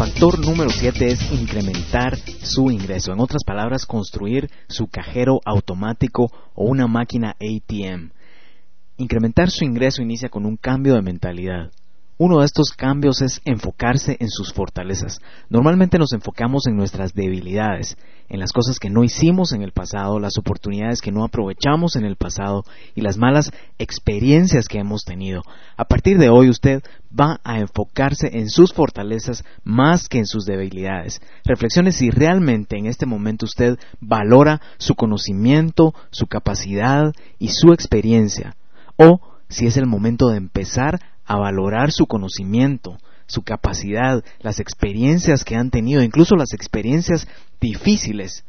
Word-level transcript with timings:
Factor 0.00 0.38
número 0.38 0.70
7 0.70 1.08
es 1.08 1.30
incrementar 1.30 2.16
su 2.16 2.70
ingreso. 2.70 3.12
En 3.12 3.20
otras 3.20 3.44
palabras, 3.44 3.84
construir 3.84 4.48
su 4.66 4.86
cajero 4.86 5.40
automático 5.44 6.32
o 6.54 6.64
una 6.64 6.86
máquina 6.86 7.36
ATM. 7.38 8.10
Incrementar 8.96 9.50
su 9.50 9.62
ingreso 9.62 10.00
inicia 10.00 10.30
con 10.30 10.46
un 10.46 10.56
cambio 10.56 10.94
de 10.94 11.02
mentalidad. 11.02 11.70
Uno 12.22 12.40
de 12.40 12.44
estos 12.44 12.72
cambios 12.72 13.22
es 13.22 13.40
enfocarse 13.46 14.18
en 14.20 14.28
sus 14.28 14.52
fortalezas. 14.52 15.22
Normalmente 15.48 15.98
nos 15.98 16.12
enfocamos 16.12 16.66
en 16.66 16.76
nuestras 16.76 17.14
debilidades, 17.14 17.96
en 18.28 18.40
las 18.40 18.52
cosas 18.52 18.78
que 18.78 18.90
no 18.90 19.04
hicimos 19.04 19.52
en 19.52 19.62
el 19.62 19.72
pasado, 19.72 20.20
las 20.20 20.36
oportunidades 20.36 21.00
que 21.00 21.12
no 21.12 21.24
aprovechamos 21.24 21.96
en 21.96 22.04
el 22.04 22.16
pasado 22.16 22.64
y 22.94 23.00
las 23.00 23.16
malas 23.16 23.50
experiencias 23.78 24.68
que 24.68 24.78
hemos 24.80 25.04
tenido. 25.04 25.40
A 25.78 25.86
partir 25.86 26.18
de 26.18 26.28
hoy 26.28 26.50
usted 26.50 26.82
va 27.10 27.40
a 27.42 27.58
enfocarse 27.58 28.28
en 28.36 28.50
sus 28.50 28.74
fortalezas 28.74 29.42
más 29.64 30.06
que 30.06 30.18
en 30.18 30.26
sus 30.26 30.44
debilidades. 30.44 31.22
Reflexione 31.46 31.90
si 31.90 32.10
realmente 32.10 32.76
en 32.76 32.84
este 32.84 33.06
momento 33.06 33.46
usted 33.46 33.78
valora 33.98 34.60
su 34.76 34.94
conocimiento, 34.94 35.94
su 36.10 36.26
capacidad 36.26 37.14
y 37.38 37.48
su 37.48 37.72
experiencia 37.72 38.56
o 38.98 39.20
si 39.48 39.66
es 39.66 39.78
el 39.78 39.86
momento 39.86 40.28
de 40.28 40.36
empezar 40.36 41.00
a 41.30 41.38
valorar 41.38 41.92
su 41.92 42.06
conocimiento, 42.06 42.98
su 43.26 43.42
capacidad, 43.42 44.24
las 44.40 44.58
experiencias 44.58 45.44
que 45.44 45.54
han 45.54 45.70
tenido, 45.70 46.02
incluso 46.02 46.34
las 46.34 46.52
experiencias 46.52 47.28
difíciles, 47.60 48.44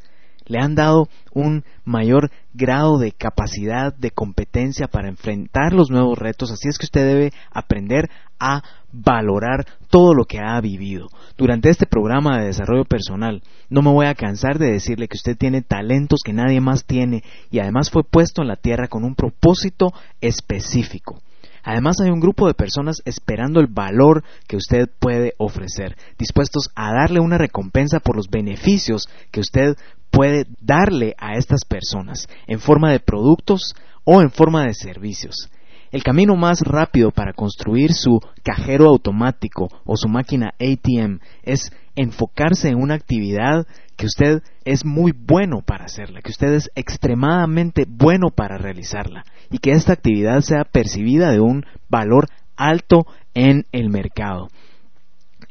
le 0.46 0.58
han 0.58 0.74
dado 0.74 1.08
un 1.32 1.62
mayor 1.84 2.32
grado 2.54 2.98
de 2.98 3.12
capacidad, 3.12 3.94
de 3.94 4.10
competencia 4.10 4.88
para 4.88 5.08
enfrentar 5.08 5.72
los 5.72 5.90
nuevos 5.90 6.18
retos. 6.18 6.50
Así 6.50 6.68
es 6.68 6.76
que 6.76 6.86
usted 6.86 7.06
debe 7.06 7.32
aprender 7.52 8.10
a 8.40 8.64
valorar 8.90 9.64
todo 9.88 10.12
lo 10.12 10.24
que 10.24 10.40
ha 10.40 10.60
vivido. 10.60 11.06
Durante 11.38 11.70
este 11.70 11.86
programa 11.86 12.40
de 12.40 12.46
desarrollo 12.46 12.84
personal, 12.84 13.44
no 13.70 13.82
me 13.82 13.92
voy 13.92 14.06
a 14.06 14.16
cansar 14.16 14.58
de 14.58 14.72
decirle 14.72 15.06
que 15.06 15.18
usted 15.18 15.36
tiene 15.36 15.62
talentos 15.62 16.18
que 16.24 16.32
nadie 16.32 16.60
más 16.60 16.84
tiene 16.84 17.22
y 17.52 17.60
además 17.60 17.92
fue 17.92 18.02
puesto 18.02 18.42
en 18.42 18.48
la 18.48 18.56
tierra 18.56 18.88
con 18.88 19.04
un 19.04 19.14
propósito 19.14 19.92
específico. 20.20 21.20
Además 21.62 22.00
hay 22.00 22.10
un 22.10 22.20
grupo 22.20 22.46
de 22.46 22.54
personas 22.54 23.02
esperando 23.04 23.60
el 23.60 23.68
valor 23.68 24.24
que 24.48 24.56
usted 24.56 24.88
puede 24.98 25.34
ofrecer, 25.38 25.96
dispuestos 26.18 26.70
a 26.74 26.92
darle 26.92 27.20
una 27.20 27.38
recompensa 27.38 28.00
por 28.00 28.16
los 28.16 28.28
beneficios 28.28 29.08
que 29.30 29.40
usted 29.40 29.76
puede 30.10 30.46
darle 30.60 31.14
a 31.18 31.36
estas 31.36 31.64
personas 31.64 32.28
en 32.46 32.60
forma 32.60 32.90
de 32.90 33.00
productos 33.00 33.74
o 34.04 34.20
en 34.20 34.30
forma 34.30 34.64
de 34.66 34.74
servicios. 34.74 35.48
El 35.92 36.02
camino 36.02 36.36
más 36.36 36.60
rápido 36.62 37.10
para 37.10 37.34
construir 37.34 37.92
su 37.92 38.18
cajero 38.42 38.86
automático 38.86 39.68
o 39.84 39.94
su 39.98 40.08
máquina 40.08 40.54
ATM 40.58 41.18
es 41.42 41.70
enfocarse 41.96 42.70
en 42.70 42.80
una 42.80 42.94
actividad 42.94 43.66
que 43.96 44.06
usted 44.06 44.42
es 44.64 44.86
muy 44.86 45.12
bueno 45.12 45.60
para 45.60 45.84
hacerla, 45.84 46.22
que 46.22 46.30
usted 46.30 46.54
es 46.54 46.70
extremadamente 46.76 47.84
bueno 47.86 48.30
para 48.34 48.56
realizarla 48.56 49.24
y 49.50 49.58
que 49.58 49.72
esta 49.72 49.92
actividad 49.92 50.40
sea 50.40 50.64
percibida 50.64 51.30
de 51.30 51.40
un 51.40 51.66
valor 51.90 52.26
alto 52.56 53.04
en 53.34 53.66
el 53.72 53.90
mercado. 53.90 54.48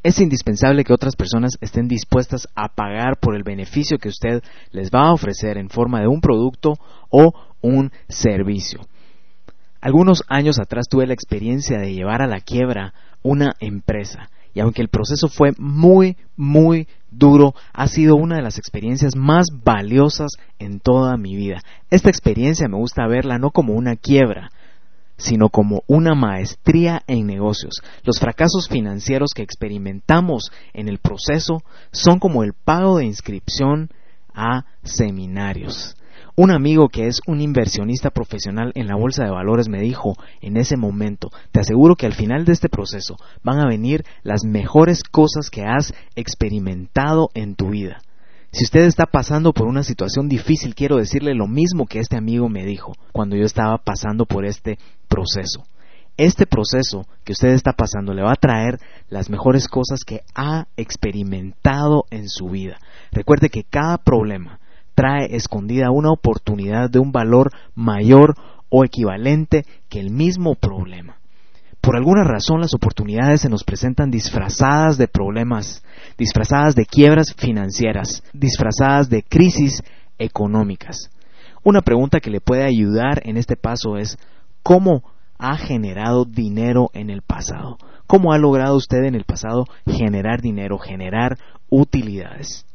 Es 0.01 0.19
indispensable 0.19 0.84
que 0.84 0.94
otras 0.94 1.16
personas 1.16 1.53
estén 1.62 1.88
dispuestas 1.88 2.47
a 2.56 2.69
pagar 2.69 3.19
por 3.19 3.35
el 3.35 3.44
beneficio 3.44 4.00
que 4.00 4.09
usted 4.09 4.41
les 4.72 4.90
va 4.90 5.09
a 5.09 5.13
ofrecer 5.13 5.59
en 5.59 5.69
forma 5.69 6.01
de 6.01 6.07
un 6.07 6.19
producto 6.19 6.74
o 7.12 7.31
un 7.62 7.91
servicio. 8.09 8.81
Algunos 9.81 10.24
años 10.28 10.59
atrás 10.59 10.88
tuve 10.90 11.08
la 11.08 11.14
experiencia 11.14 11.80
de 11.80 11.94
llevar 11.94 12.22
a 12.22 12.28
la 12.28 12.40
quiebra 12.40 12.94
una 13.24 13.56
empresa 13.59 14.30
y 14.53 14.59
aunque 14.59 14.81
el 14.81 14.90
proceso 14.90 15.28
fue 15.28 15.53
muy, 15.58 16.18
muy 16.36 16.88
duro, 17.09 17.53
ha 17.74 17.88
sido 17.88 18.16
una 18.16 18.36
de 18.36 18.42
las 18.42 18.58
experiencias 18.58 19.16
más 19.16 19.47
valiosas 19.64 20.31
en 20.59 20.80
toda 20.80 21.18
mi 21.18 21.36
vida. 21.36 21.62
Esta 21.90 22.09
experiencia 22.09 22.68
me 22.68 22.78
gusta 22.78 23.08
verla 23.08 23.38
no 23.38 23.52
como 23.52 23.74
una 23.74 23.96
quiebra, 23.96 24.52
sino 25.18 25.50
como 25.50 25.84
una 25.88 26.16
maestría 26.16 27.03
en 27.08 27.28
negocios. 27.28 27.75
Los 28.03 28.19
fracasos 28.19 28.68
financieros 28.68 29.31
que 29.34 29.44
experimentamos 29.44 30.52
en 30.74 30.90
el 30.90 31.00
proceso 31.00 31.63
son 31.92 32.19
como 32.19 32.44
el 32.44 32.53
pago 32.53 32.98
de 32.98 33.06
inscripción 33.06 33.90
a 34.34 34.66
seminarios. 34.84 35.96
Un 36.36 36.52
amigo 36.52 36.88
que 36.88 37.08
es 37.08 37.19
un 37.28 37.42
inversionista 37.42 38.09
profesional 38.09 38.72
en 38.75 38.88
la 38.88 38.96
bolsa 38.96 39.24
de 39.24 39.31
valores 39.31 39.68
me 39.68 39.81
dijo 39.81 40.16
en 40.42 40.56
ese 40.58 40.78
momento, 40.78 41.30
te 41.52 41.59
aseguro 41.59 41.96
que 41.96 42.06
al 42.06 42.14
final 42.14 42.46
de 42.46 42.53
este 42.53 42.69
proceso 42.69 43.18
van 43.44 43.59
a 43.59 43.68
venir 43.68 44.06
las 44.24 44.44
mejores 44.46 45.03
cosas 45.03 45.50
que 45.50 45.64
has 45.64 45.94
experimentado 46.16 47.30
en 47.34 47.56
tu 47.56 47.72
vida. 47.72 48.02
Si 48.53 48.66
usted 48.66 48.81
está 48.81 49.06
pasando 49.06 49.53
por 49.53 49.68
una 49.68 49.84
situación 49.84 50.28
difícil, 50.28 50.75
quiero 50.75 50.97
decirle 50.97 51.34
lo 51.34 51.47
mismo 51.47 51.86
que 51.86 52.00
este 52.00 52.18
amigo 52.18 52.50
me 52.50 52.66
dijo 52.66 52.94
cuando 53.13 53.38
yo 53.38 53.46
estaba 53.46 53.78
pasando 53.78 54.25
por 54.25 54.46
este 54.46 54.78
proceso. 55.08 55.63
Este 56.18 56.46
proceso 56.46 57.08
que 57.24 57.31
usted 57.31 57.50
está 57.50 57.72
pasando 57.72 58.13
le 58.13 58.24
va 58.24 58.34
a 58.34 58.36
traer 58.36 58.78
las 59.09 59.30
mejores 59.30 59.68
cosas 59.68 60.02
que 60.06 60.22
ha 60.36 60.68
experimentado 60.75 62.03
en 62.09 62.28
su 62.28 62.50
vida. 62.50 62.78
Recuerde 63.12 63.50
que 63.50 63.63
cada 63.63 63.98
problema, 63.98 64.59
trae 64.96 65.35
escondida 65.35 65.91
una 65.91 66.12
oportunidad 66.12 66.90
de 66.90 67.00
un 67.00 67.12
valor 67.12 67.52
mayor 67.75 68.35
o 68.69 68.85
equivalente 68.85 69.66
que 69.90 70.00
el 70.00 70.09
mismo 70.12 70.56
problema. 70.56 71.18
Por 71.81 71.96
alguna 71.96 72.24
razón 72.24 72.62
las 72.62 72.75
oportunidades 72.75 73.41
se 73.41 73.50
nos 73.50 73.63
presentan 73.63 74.12
disfrazadas 74.12 74.97
de 74.97 75.07
problemas, 75.07 75.84
disfrazadas 76.18 76.75
de 76.75 76.85
quiebras 76.85 77.34
financieras, 77.35 78.24
disfrazadas 78.34 79.09
de 79.09 79.24
crisis 79.24 79.81
económicas. 80.19 81.09
Una 81.63 81.81
pregunta 81.81 82.19
que 82.19 82.30
le 82.30 82.40
puede 82.40 82.63
ayudar 82.63 83.22
en 83.25 83.38
este 83.38 83.56
paso 83.56 83.97
es 83.97 84.18
¿cómo 84.62 85.03
ha 85.40 85.57
generado 85.57 86.25
dinero 86.25 86.91
en 86.94 87.09
el 87.09 87.24
pasado? 87.24 87.78
¿Cómo 88.06 88.31
ha 88.31 88.38
logrado 88.38 88.75
usted 88.75 89.03
en 89.03 89.16
el 89.16 89.24
pasado 89.24 89.66
generar 89.88 90.41
dinero, 90.41 90.78
generar 90.78 91.38
utilidades? 91.69 92.66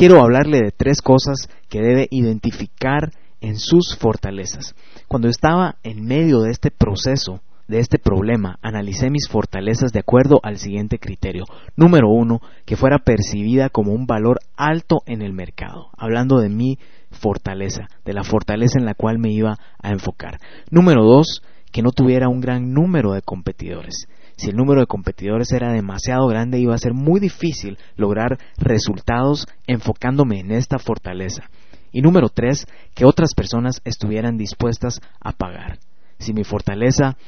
Quiero 0.00 0.22
hablarle 0.22 0.62
de 0.62 0.70
tres 0.70 1.02
cosas 1.02 1.50
que 1.68 1.82
debe 1.82 2.08
identificar 2.10 3.10
en 3.42 3.58
sus 3.58 3.98
fortalezas. 3.98 4.74
Cuando 5.08 5.28
estaba 5.28 5.76
en 5.82 6.06
medio 6.06 6.40
de 6.40 6.52
este 6.52 6.70
proceso, 6.70 7.42
de 7.68 7.80
este 7.80 7.98
problema, 7.98 8.58
analicé 8.62 9.10
mis 9.10 9.28
fortalezas 9.28 9.92
de 9.92 10.00
acuerdo 10.00 10.40
al 10.42 10.56
siguiente 10.56 10.98
criterio. 10.98 11.44
Número 11.76 12.08
uno, 12.08 12.40
que 12.64 12.76
fuera 12.76 12.96
percibida 13.00 13.68
como 13.68 13.92
un 13.92 14.06
valor 14.06 14.38
alto 14.56 15.02
en 15.04 15.20
el 15.20 15.34
mercado, 15.34 15.90
hablando 15.98 16.38
de 16.38 16.48
mi 16.48 16.78
fortaleza, 17.10 17.88
de 18.06 18.14
la 18.14 18.24
fortaleza 18.24 18.78
en 18.78 18.86
la 18.86 18.94
cual 18.94 19.18
me 19.18 19.30
iba 19.30 19.58
a 19.82 19.90
enfocar. 19.90 20.38
Número 20.70 21.04
dos, 21.04 21.42
que 21.72 21.82
no 21.82 21.90
tuviera 21.90 22.30
un 22.30 22.40
gran 22.40 22.72
número 22.72 23.12
de 23.12 23.20
competidores 23.20 24.08
si 24.40 24.48
el 24.48 24.56
número 24.56 24.80
de 24.80 24.86
competidores 24.86 25.52
era 25.52 25.70
demasiado 25.70 26.26
grande 26.26 26.58
iba 26.58 26.74
a 26.74 26.78
ser 26.78 26.94
muy 26.94 27.20
difícil 27.20 27.76
lograr 27.96 28.38
resultados 28.56 29.46
enfocándome 29.66 30.40
en 30.40 30.50
esta 30.50 30.78
fortaleza. 30.78 31.50
Y 31.92 32.00
número 32.00 32.30
tres, 32.30 32.66
que 32.94 33.04
otras 33.04 33.34
personas 33.34 33.82
estuvieran 33.84 34.38
dispuestas 34.38 35.00
a 35.20 35.32
pagar. 35.32 35.78
Si 36.18 36.32
mi 36.32 36.44
fortaleza 36.44 37.18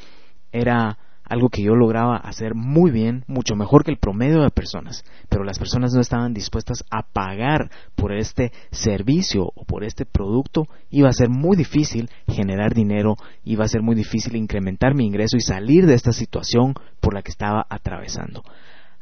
era 0.53 0.97
algo 1.25 1.49
que 1.49 1.63
yo 1.63 1.75
lograba 1.75 2.17
hacer 2.17 2.55
muy 2.55 2.91
bien, 2.91 3.25
mucho 3.27 3.55
mejor 3.55 3.85
que 3.85 3.91
el 3.91 3.99
promedio 3.99 4.43
de 4.43 4.51
personas, 4.51 5.05
pero 5.29 5.45
las 5.45 5.59
personas 5.59 5.93
no 5.93 6.01
estaban 6.01 6.35
dispuestas 6.35 6.85
a 6.91 7.03
pagar 7.03 7.71
por 7.95 8.13
este 8.13 8.53
servicio 8.71 9.45
o 9.55 9.65
por 9.65 9.85
este 9.85 10.05
producto, 10.05 10.67
iba 10.91 11.09
a 11.09 11.13
ser 11.13 11.29
muy 11.29 11.57
difícil 11.57 12.11
generar 12.29 12.75
dinero, 12.75 13.17
iba 13.45 13.65
a 13.65 13.69
ser 13.69 13.83
muy 13.83 13.95
difícil 13.95 14.37
incrementar 14.37 14.95
mi 14.95 15.07
ingreso 15.07 15.37
y 15.37 15.41
salir 15.41 15.87
de 15.87 15.95
esta 15.95 16.13
situación 16.13 16.75
por 17.01 17.15
la 17.15 17.23
que 17.23 17.31
estaba 17.31 17.67
atravesando. 17.69 18.43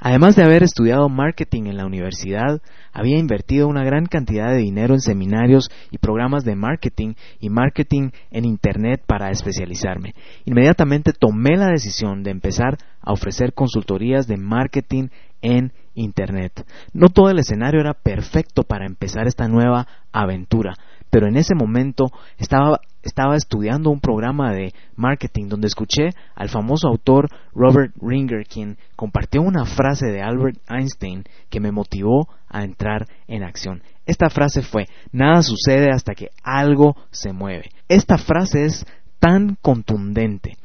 Además 0.02 0.34
de 0.34 0.42
haber 0.42 0.62
estudiado 0.62 1.10
marketing 1.10 1.64
en 1.66 1.76
la 1.76 1.84
universidad, 1.84 2.62
había 2.90 3.18
invertido 3.18 3.68
una 3.68 3.84
gran 3.84 4.06
cantidad 4.06 4.50
de 4.50 4.56
dinero 4.56 4.94
en 4.94 5.00
seminarios 5.00 5.68
y 5.90 5.98
programas 5.98 6.42
de 6.44 6.56
marketing 6.56 7.14
y 7.38 7.50
marketing 7.50 8.10
en 8.30 8.46
Internet 8.46 9.02
para 9.06 9.30
especializarme. 9.30 10.14
Inmediatamente 10.46 11.12
tomé 11.12 11.58
la 11.58 11.68
decisión 11.68 12.22
de 12.22 12.30
empezar 12.30 12.78
a 13.02 13.12
ofrecer 13.12 13.52
consultorías 13.52 14.26
de 14.26 14.38
marketing 14.38 15.08
en 15.42 15.72
Internet. 15.94 16.66
No 16.94 17.08
todo 17.08 17.28
el 17.28 17.38
escenario 17.38 17.80
era 17.80 17.92
perfecto 17.92 18.62
para 18.62 18.86
empezar 18.86 19.26
esta 19.26 19.48
nueva 19.48 19.86
aventura, 20.12 20.76
pero 21.10 21.26
en 21.26 21.36
ese 21.36 21.54
momento 21.54 22.10
estaba, 22.38 22.80
estaba 23.02 23.36
estudiando 23.36 23.90
un 23.90 24.00
programa 24.00 24.52
de 24.52 24.72
marketing 24.96 25.48
donde 25.48 25.66
escuché 25.66 26.10
al 26.34 26.48
famoso 26.48 26.88
autor 26.88 27.28
Robert 27.52 27.92
Ringer 28.00 28.46
quien 28.46 28.78
compartió 28.96 29.42
una 29.42 29.64
frase 29.66 30.06
de 30.06 30.22
Albert 30.22 30.58
Einstein 30.68 31.24
que 31.48 31.60
me 31.60 31.72
motivó 31.72 32.28
a 32.48 32.64
entrar 32.64 33.06
en 33.26 33.42
acción. 33.42 33.82
Esta 34.06 34.30
frase 34.30 34.62
fue, 34.62 34.86
nada 35.12 35.42
sucede 35.42 35.90
hasta 35.90 36.14
que 36.14 36.30
algo 36.42 36.96
se 37.10 37.32
mueve. 37.32 37.70
Esta 37.88 38.18
frase 38.18 38.64
es 38.64 38.86
tan 39.18 39.56
contundente 39.60 40.56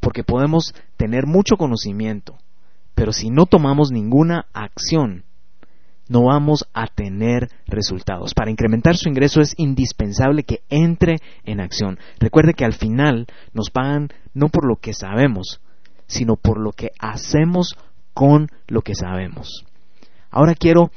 porque 0.00 0.24
podemos 0.24 0.74
tener 0.96 1.26
mucho 1.26 1.56
conocimiento, 1.56 2.38
pero 2.94 3.12
si 3.12 3.30
no 3.30 3.46
tomamos 3.46 3.90
ninguna 3.90 4.46
acción, 4.52 5.24
no 6.10 6.24
vamos 6.24 6.68
a 6.74 6.88
tener 6.88 7.48
resultados. 7.66 8.34
Para 8.34 8.50
incrementar 8.50 8.96
su 8.96 9.08
ingreso 9.08 9.40
es 9.40 9.54
indispensable 9.56 10.42
que 10.42 10.60
entre 10.68 11.18
en 11.44 11.60
acción. 11.60 12.00
Recuerde 12.18 12.54
que 12.54 12.64
al 12.64 12.74
final 12.74 13.28
nos 13.54 13.70
pagan 13.70 14.08
no 14.34 14.48
por 14.48 14.66
lo 14.66 14.76
que 14.76 14.92
sabemos, 14.92 15.60
sino 16.08 16.34
por 16.34 16.58
lo 16.58 16.72
que 16.72 16.90
hacemos 16.98 17.76
con 18.12 18.48
lo 18.66 18.82
que 18.82 18.96
sabemos. 18.96 19.64
Ahora 20.32 20.54
quiero 20.54 20.90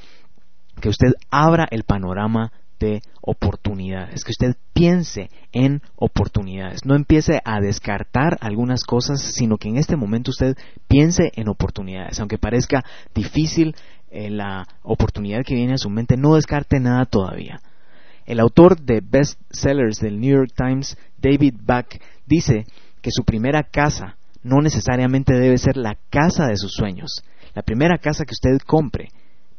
que 0.82 0.90
usted 0.90 1.14
abra 1.30 1.68
el 1.70 1.84
panorama 1.84 2.52
de 2.80 3.02
oportunidades, 3.22 4.24
que 4.26 4.32
usted 4.32 4.58
piense 4.74 5.30
en 5.52 5.82
oportunidades, 5.96 6.86
no 6.86 6.96
empiece 6.96 7.40
a 7.46 7.62
descartar 7.62 8.38
algunas 8.42 8.84
cosas, 8.84 9.22
sino 9.22 9.58
que 9.58 9.70
en 9.70 9.78
este 9.78 9.96
momento 9.96 10.32
usted 10.32 10.58
piense 10.88 11.32
en 11.36 11.48
oportunidades, 11.48 12.20
aunque 12.20 12.40
parezca 12.40 12.84
difícil 13.14 13.76
eh, 14.14 14.30
la 14.30 14.68
oportunidad 14.84 15.44
que 15.44 15.56
viene 15.56 15.74
a 15.74 15.78
su 15.78 15.90
mente, 15.90 16.18
no 16.18 16.36
descarte 16.36 16.80
nada 16.80 17.06
todavía. 17.06 17.60
El 18.26 18.40
autor 18.40 18.80
de 18.80 19.02
best 19.02 19.40
sellers 19.50 20.00
del 20.00 20.20
New 20.20 20.36
York 20.36 20.52
Times, 20.56 20.96
David 21.18 21.56
Back, 21.66 22.00
dice 22.28 22.66
que 23.02 23.10
su 23.12 23.24
primera 23.24 23.64
casa 23.64 24.16
no 24.44 24.62
necesariamente 24.62 25.34
debe 25.34 25.58
ser 25.58 25.78
la 25.78 25.98
casa 26.12 26.46
de 26.46 26.58
sus 26.58 26.74
sueños. 26.74 27.24
La 27.56 27.64
primera 27.64 27.98
casa 27.98 28.24
que 28.24 28.34
usted 28.34 28.64
compre 28.66 29.10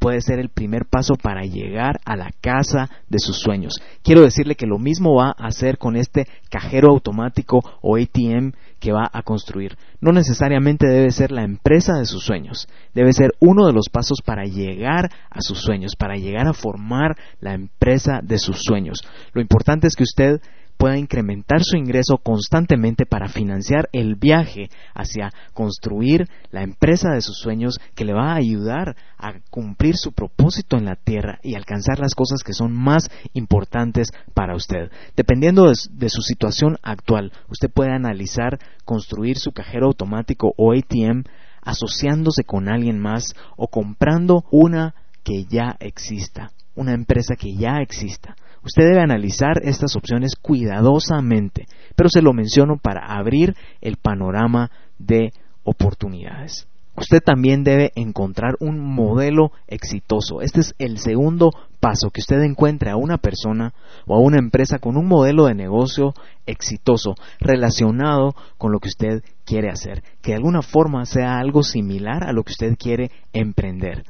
puede 0.04 0.20
ser 0.20 0.38
el 0.38 0.50
primer 0.50 0.84
paso 0.84 1.14
para 1.14 1.46
llegar 1.46 1.98
a 2.04 2.14
la 2.14 2.30
casa 2.42 2.90
de 3.08 3.18
sus 3.18 3.38
sueños. 3.38 3.80
Quiero 4.02 4.20
decirle 4.20 4.54
que 4.54 4.66
lo 4.66 4.78
mismo 4.78 5.14
va 5.14 5.28
a 5.28 5.46
hacer 5.46 5.78
con 5.78 5.96
este 5.96 6.26
cajero 6.50 6.90
automático 6.90 7.62
o 7.80 7.96
ATM 7.96 8.52
que 8.78 8.92
va 8.92 9.08
a 9.10 9.22
construir. 9.22 9.78
No 10.02 10.12
necesariamente 10.12 10.86
debe 10.86 11.10
ser 11.10 11.32
la 11.32 11.42
empresa 11.42 11.94
de 11.94 12.04
sus 12.04 12.22
sueños, 12.22 12.68
debe 12.92 13.14
ser 13.14 13.32
uno 13.40 13.66
de 13.66 13.72
los 13.72 13.88
pasos 13.90 14.18
para 14.22 14.44
llegar 14.44 15.08
a 15.30 15.40
sus 15.40 15.60
sueños, 15.60 15.96
para 15.98 16.16
llegar 16.16 16.48
a 16.48 16.52
formar 16.52 17.16
la 17.40 17.54
empresa 17.54 18.20
de 18.22 18.36
sus 18.36 18.58
sueños. 18.60 18.98
Lo 19.32 19.40
importante 19.40 19.86
es 19.86 19.96
que 19.96 20.02
usted 20.02 20.42
pueda 20.76 20.98
incrementar 20.98 21.62
su 21.62 21.76
ingreso 21.76 22.18
constantemente 22.18 23.06
para 23.06 23.28
financiar 23.28 23.88
el 23.92 24.16
viaje 24.16 24.68
hacia 24.94 25.32
construir 25.52 26.28
la 26.50 26.62
empresa 26.62 27.10
de 27.10 27.20
sus 27.20 27.38
sueños 27.38 27.78
que 27.94 28.04
le 28.04 28.12
va 28.12 28.32
a 28.32 28.36
ayudar 28.36 28.96
a 29.18 29.34
cumplir 29.50 29.96
su 29.96 30.12
propósito 30.12 30.76
en 30.76 30.84
la 30.84 30.96
tierra 30.96 31.38
y 31.42 31.54
alcanzar 31.54 31.98
las 31.98 32.14
cosas 32.14 32.42
que 32.44 32.52
son 32.52 32.72
más 32.72 33.10
importantes 33.32 34.08
para 34.34 34.54
usted. 34.56 34.90
Dependiendo 35.16 35.66
de, 35.66 35.74
de 35.90 36.08
su 36.08 36.22
situación 36.22 36.78
actual, 36.82 37.32
usted 37.48 37.70
puede 37.70 37.92
analizar 37.92 38.58
construir 38.84 39.38
su 39.38 39.52
cajero 39.52 39.86
automático 39.86 40.52
o 40.56 40.72
ATM 40.72 41.24
asociándose 41.62 42.44
con 42.44 42.68
alguien 42.68 42.98
más 42.98 43.34
o 43.56 43.68
comprando 43.68 44.44
una 44.50 44.94
que 45.22 45.44
ya 45.46 45.76
exista, 45.80 46.52
una 46.74 46.92
empresa 46.92 47.34
que 47.36 47.54
ya 47.54 47.80
exista. 47.80 48.36
Usted 48.64 48.84
debe 48.84 49.02
analizar 49.02 49.60
estas 49.62 49.94
opciones 49.94 50.36
cuidadosamente, 50.40 51.66
pero 51.96 52.08
se 52.08 52.22
lo 52.22 52.32
menciono 52.32 52.78
para 52.78 53.06
abrir 53.06 53.54
el 53.82 53.96
panorama 53.96 54.70
de 54.98 55.32
oportunidades. 55.64 56.66
Usted 56.96 57.20
también 57.20 57.64
debe 57.64 57.90
encontrar 57.96 58.54
un 58.60 58.78
modelo 58.78 59.50
exitoso. 59.66 60.40
Este 60.40 60.60
es 60.60 60.74
el 60.78 60.98
segundo 60.98 61.50
paso, 61.80 62.10
que 62.10 62.20
usted 62.20 62.40
encuentre 62.42 62.90
a 62.90 62.96
una 62.96 63.18
persona 63.18 63.74
o 64.06 64.14
a 64.14 64.20
una 64.20 64.38
empresa 64.38 64.78
con 64.78 64.96
un 64.96 65.06
modelo 65.06 65.46
de 65.46 65.54
negocio 65.54 66.14
exitoso 66.46 67.16
relacionado 67.40 68.34
con 68.58 68.70
lo 68.72 68.78
que 68.78 68.88
usted 68.88 69.22
quiere 69.44 69.70
hacer, 69.70 70.02
que 70.22 70.30
de 70.30 70.36
alguna 70.36 70.62
forma 70.62 71.04
sea 71.04 71.38
algo 71.38 71.64
similar 71.64 72.22
a 72.24 72.32
lo 72.32 72.44
que 72.44 72.52
usted 72.52 72.76
quiere 72.78 73.10
emprender. 73.32 74.04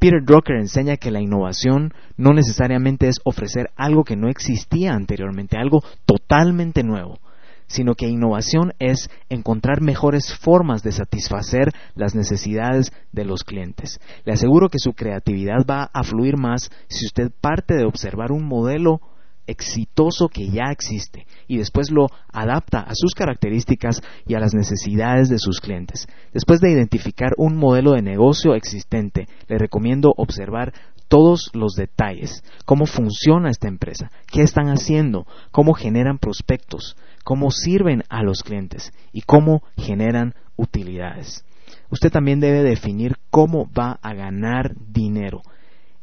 Peter 0.00 0.24
Drucker 0.24 0.56
enseña 0.56 0.96
que 0.96 1.10
la 1.10 1.20
innovación 1.20 1.92
no 2.16 2.32
necesariamente 2.32 3.06
es 3.06 3.16
ofrecer 3.22 3.68
algo 3.76 4.02
que 4.02 4.16
no 4.16 4.30
existía 4.30 4.94
anteriormente, 4.94 5.58
algo 5.58 5.84
totalmente 6.06 6.82
nuevo, 6.82 7.18
sino 7.66 7.94
que 7.94 8.08
innovación 8.08 8.72
es 8.78 9.10
encontrar 9.28 9.82
mejores 9.82 10.34
formas 10.34 10.82
de 10.82 10.92
satisfacer 10.92 11.74
las 11.94 12.14
necesidades 12.14 12.94
de 13.12 13.26
los 13.26 13.44
clientes. 13.44 14.00
Le 14.24 14.32
aseguro 14.32 14.70
que 14.70 14.78
su 14.78 14.94
creatividad 14.94 15.66
va 15.68 15.90
a 15.92 16.02
fluir 16.02 16.38
más 16.38 16.70
si 16.88 17.04
usted 17.04 17.30
parte 17.38 17.74
de 17.74 17.84
observar 17.84 18.32
un 18.32 18.46
modelo 18.46 19.02
exitoso 19.50 20.28
que 20.28 20.48
ya 20.48 20.70
existe 20.70 21.26
y 21.46 21.58
después 21.58 21.90
lo 21.90 22.06
adapta 22.32 22.80
a 22.80 22.94
sus 22.94 23.14
características 23.14 24.02
y 24.26 24.34
a 24.34 24.40
las 24.40 24.54
necesidades 24.54 25.28
de 25.28 25.38
sus 25.38 25.60
clientes. 25.60 26.06
Después 26.32 26.60
de 26.60 26.70
identificar 26.70 27.32
un 27.36 27.56
modelo 27.56 27.92
de 27.92 28.02
negocio 28.02 28.54
existente, 28.54 29.26
le 29.48 29.58
recomiendo 29.58 30.12
observar 30.16 30.72
todos 31.08 31.50
los 31.54 31.74
detalles, 31.74 32.44
cómo 32.64 32.86
funciona 32.86 33.50
esta 33.50 33.66
empresa, 33.66 34.12
qué 34.30 34.42
están 34.42 34.68
haciendo, 34.68 35.26
cómo 35.50 35.74
generan 35.74 36.18
prospectos, 36.18 36.96
cómo 37.24 37.50
sirven 37.50 38.04
a 38.08 38.22
los 38.22 38.44
clientes 38.44 38.92
y 39.12 39.22
cómo 39.22 39.62
generan 39.76 40.34
utilidades. 40.56 41.44
Usted 41.90 42.12
también 42.12 42.38
debe 42.38 42.62
definir 42.62 43.16
cómo 43.30 43.68
va 43.76 43.98
a 44.02 44.14
ganar 44.14 44.76
dinero 44.76 45.42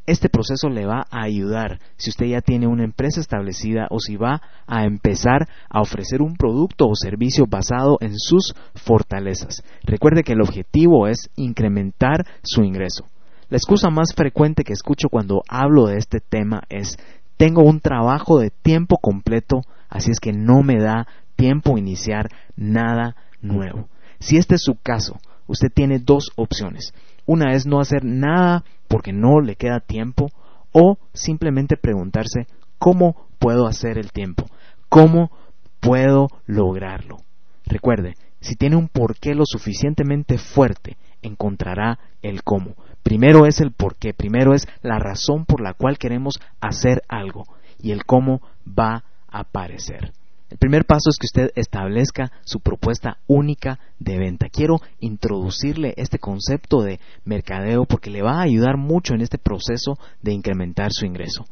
este 0.07 0.29
proceso 0.29 0.69
le 0.69 0.85
va 0.85 1.05
a 1.11 1.23
ayudar 1.23 1.79
si 1.97 2.09
usted 2.09 2.27
ya 2.27 2.41
tiene 2.41 2.65
una 2.65 2.85
empresa 2.85 3.19
establecida 3.19 3.87
o 3.91 3.99
si 3.99 4.15
va 4.15 4.41
a 4.65 4.85
empezar 4.85 5.47
a 5.69 5.81
ofrecer 5.81 6.21
un 6.21 6.37
producto 6.37 6.87
o 6.87 6.95
servicio 6.95 7.45
basado 7.45 7.97
en 7.99 8.17
sus 8.17 8.55
fortalezas. 8.73 9.63
Recuerde 9.83 10.23
que 10.23 10.33
el 10.33 10.41
objetivo 10.41 11.07
es 11.07 11.29
incrementar 11.35 12.25
su 12.41 12.63
ingreso. 12.63 13.05
La 13.49 13.57
excusa 13.57 13.89
más 13.89 14.13
frecuente 14.15 14.63
que 14.63 14.73
escucho 14.73 15.09
cuando 15.09 15.43
hablo 15.47 15.87
de 15.87 15.97
este 15.97 16.19
tema 16.21 16.63
es 16.69 16.97
tengo 17.35 17.61
un 17.61 17.81
trabajo 17.81 18.39
de 18.39 18.49
tiempo 18.49 18.97
completo, 18.97 19.61
así 19.89 20.11
es 20.11 20.19
que 20.19 20.33
no 20.33 20.63
me 20.63 20.79
da 20.79 21.05
tiempo 21.35 21.77
iniciar 21.77 22.29
nada 22.55 23.15
nuevo. 23.41 23.89
Si 24.19 24.37
este 24.37 24.55
es 24.55 24.63
su 24.63 24.75
caso, 24.75 25.17
usted 25.47 25.67
tiene 25.73 25.99
dos 25.99 26.31
opciones. 26.35 26.93
Una 27.25 27.53
es 27.53 27.65
no 27.65 27.79
hacer 27.79 28.05
nada 28.05 28.63
porque 28.87 29.13
no 29.13 29.41
le 29.41 29.55
queda 29.55 29.79
tiempo 29.79 30.29
o 30.71 30.97
simplemente 31.13 31.77
preguntarse 31.77 32.47
cómo 32.77 33.27
puedo 33.39 33.67
hacer 33.67 33.97
el 33.97 34.11
tiempo, 34.11 34.45
cómo 34.89 35.31
puedo 35.79 36.29
lograrlo. 36.45 37.17
Recuerde, 37.65 38.15
si 38.39 38.55
tiene 38.55 38.75
un 38.75 38.87
porqué 38.87 39.35
lo 39.35 39.43
suficientemente 39.45 40.37
fuerte, 40.37 40.97
encontrará 41.21 41.99
el 42.21 42.43
cómo. 42.43 42.75
Primero 43.03 43.45
es 43.45 43.61
el 43.61 43.71
porqué, 43.71 44.13
primero 44.13 44.53
es 44.53 44.67
la 44.81 44.99
razón 44.99 45.45
por 45.45 45.61
la 45.61 45.73
cual 45.73 45.97
queremos 45.97 46.35
hacer 46.61 47.03
algo 47.07 47.45
y 47.79 47.91
el 47.91 48.05
cómo 48.05 48.41
va 48.67 49.03
a 49.27 49.39
aparecer. 49.39 50.11
El 50.49 50.57
primer 50.57 50.85
paso 50.85 51.09
es 51.09 51.17
que 51.17 51.25
usted 51.25 51.51
establezca 51.55 52.31
su 52.45 52.61
propuesta 52.61 53.17
única 53.27 53.79
de 53.99 54.17
venta. 54.17 54.47
Quiero 54.49 54.79
introducirle 54.99 55.93
este 55.97 56.19
concepto 56.19 56.81
de 56.81 57.01
mercadeo 57.25 57.85
porque 57.85 58.09
le 58.09 58.21
va 58.21 58.39
a 58.39 58.43
ayudar 58.43 58.77
mucho 58.77 59.13
en 59.13 59.21
este 59.21 59.37
proceso 59.37 59.99
de 60.21 60.31
incrementar 60.31 60.91
su 60.93 61.05
ingreso. 61.05 61.45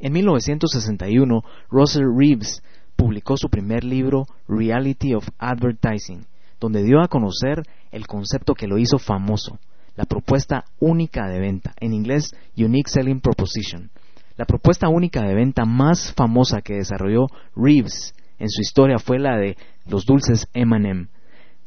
En 0.00 0.12
1961, 0.12 1.42
Russell 1.70 2.04
Reeves 2.14 2.62
publicó 2.94 3.38
su 3.38 3.48
primer 3.48 3.84
libro, 3.84 4.26
Reality 4.46 5.14
of 5.14 5.26
Advertising, 5.38 6.26
donde 6.60 6.82
dio 6.82 7.00
a 7.00 7.08
conocer 7.08 7.62
el 7.90 8.06
concepto 8.06 8.54
que 8.54 8.66
lo 8.66 8.76
hizo 8.76 8.98
famoso, 8.98 9.58
la 9.96 10.04
propuesta 10.04 10.64
única 10.78 11.26
de 11.26 11.40
venta, 11.40 11.74
en 11.80 11.94
inglés 11.94 12.34
Unique 12.56 12.90
Selling 12.90 13.20
Proposition. 13.20 13.90
La 14.36 14.44
propuesta 14.44 14.88
única 14.88 15.22
de 15.22 15.34
venta 15.34 15.64
más 15.64 16.12
famosa 16.12 16.60
que 16.60 16.74
desarrolló 16.74 17.26
Reeves 17.56 18.12
en 18.38 18.48
su 18.48 18.60
historia 18.60 18.98
fue 18.98 19.18
la 19.18 19.36
de 19.36 19.56
los 19.86 20.04
dulces 20.06 20.48
M&M. 20.52 21.08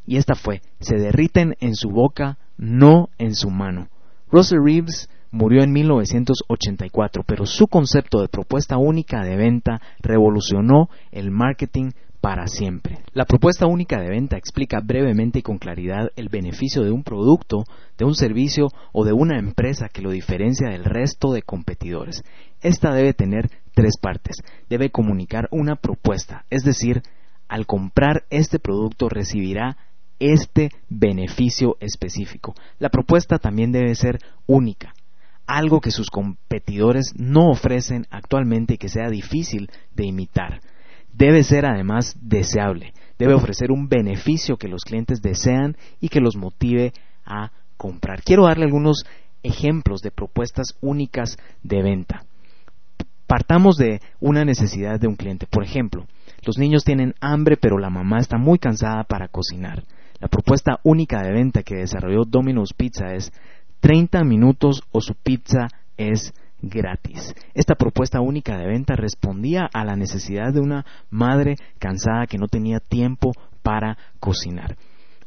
Y 0.05 0.17
esta 0.17 0.35
fue, 0.35 0.61
se 0.79 0.97
derriten 0.97 1.55
en 1.59 1.75
su 1.75 1.89
boca, 1.89 2.37
no 2.57 3.09
en 3.17 3.35
su 3.35 3.49
mano. 3.49 3.87
Russell 4.31 4.63
Reeves 4.63 5.09
murió 5.31 5.63
en 5.63 5.73
1984, 5.73 7.23
pero 7.25 7.45
su 7.45 7.67
concepto 7.67 8.21
de 8.21 8.29
propuesta 8.29 8.77
única 8.77 9.23
de 9.23 9.35
venta 9.35 9.81
revolucionó 9.99 10.89
el 11.11 11.31
marketing 11.31 11.91
para 12.21 12.47
siempre. 12.47 12.99
La 13.13 13.25
propuesta 13.25 13.67
única 13.67 14.01
de 14.01 14.09
venta 14.09 14.37
explica 14.37 14.79
brevemente 14.83 15.39
y 15.39 15.41
con 15.43 15.57
claridad 15.57 16.09
el 16.15 16.29
beneficio 16.29 16.83
de 16.83 16.91
un 16.91 17.03
producto, 17.03 17.65
de 17.97 18.05
un 18.05 18.15
servicio 18.15 18.69
o 18.91 19.05
de 19.05 19.13
una 19.13 19.39
empresa 19.39 19.89
que 19.89 20.01
lo 20.01 20.11
diferencia 20.11 20.69
del 20.69 20.83
resto 20.83 21.31
de 21.31 21.41
competidores. 21.41 22.23
Esta 22.61 22.93
debe 22.93 23.13
tener 23.13 23.49
tres 23.73 23.97
partes. 24.01 24.37
Debe 24.69 24.89
comunicar 24.89 25.47
una 25.51 25.75
propuesta, 25.75 26.45
es 26.49 26.63
decir, 26.63 27.03
al 27.47 27.65
comprar 27.65 28.23
este 28.29 28.59
producto 28.59 29.09
recibirá 29.09 29.77
este 30.19 30.71
beneficio 30.89 31.77
específico. 31.79 32.55
La 32.79 32.89
propuesta 32.89 33.37
también 33.37 33.71
debe 33.71 33.93
ser 33.95 34.19
única, 34.47 34.93
algo 35.45 35.81
que 35.81 35.91
sus 35.91 36.09
competidores 36.09 37.13
no 37.15 37.49
ofrecen 37.49 38.07
actualmente 38.09 38.75
y 38.75 38.77
que 38.77 38.89
sea 38.89 39.09
difícil 39.09 39.69
de 39.93 40.05
imitar. 40.05 40.61
Debe 41.13 41.43
ser 41.43 41.65
además 41.65 42.15
deseable, 42.19 42.93
debe 43.17 43.33
ofrecer 43.33 43.71
un 43.71 43.87
beneficio 43.87 44.57
que 44.57 44.67
los 44.67 44.83
clientes 44.83 45.21
desean 45.21 45.77
y 46.01 46.09
que 46.09 46.19
los 46.19 46.35
motive 46.35 46.93
a 47.25 47.51
comprar. 47.77 48.23
Quiero 48.23 48.45
darle 48.45 48.65
algunos 48.65 49.05
ejemplos 49.43 50.01
de 50.01 50.11
propuestas 50.11 50.75
únicas 50.81 51.37
de 51.63 51.81
venta. 51.81 52.25
Partamos 53.27 53.77
de 53.77 54.01
una 54.19 54.45
necesidad 54.45 54.99
de 54.99 55.07
un 55.07 55.15
cliente. 55.15 55.47
Por 55.47 55.63
ejemplo, 55.63 56.05
los 56.45 56.57
niños 56.57 56.83
tienen 56.83 57.15
hambre 57.21 57.57
pero 57.57 57.77
la 57.77 57.89
mamá 57.89 58.19
está 58.19 58.37
muy 58.37 58.59
cansada 58.59 59.03
para 59.03 59.27
cocinar. 59.27 59.83
La 60.19 60.27
propuesta 60.27 60.79
única 60.83 61.21
de 61.21 61.31
venta 61.31 61.63
que 61.63 61.75
desarrolló 61.75 62.23
Domino's 62.25 62.73
Pizza 62.73 63.13
es 63.13 63.31
30 63.81 64.23
minutos 64.23 64.83
o 64.91 65.01
su 65.01 65.13
pizza 65.15 65.67
es 65.97 66.33
gratis. 66.61 67.35
Esta 67.53 67.75
propuesta 67.75 68.21
única 68.21 68.57
de 68.57 68.67
venta 68.67 68.95
respondía 68.95 69.69
a 69.71 69.83
la 69.83 69.95
necesidad 69.95 70.53
de 70.53 70.61
una 70.61 70.85
madre 71.09 71.55
cansada 71.79 72.27
que 72.27 72.37
no 72.37 72.47
tenía 72.47 72.79
tiempo 72.79 73.33
para 73.61 73.97
cocinar. 74.19 74.77